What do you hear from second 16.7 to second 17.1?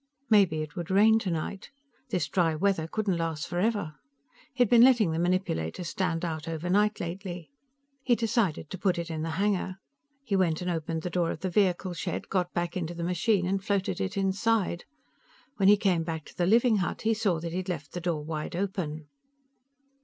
hut,